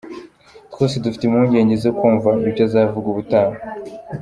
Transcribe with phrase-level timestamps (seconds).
[0.73, 3.55] Twese dufite impungenge zo kumva ibyo azavuga ubutaha.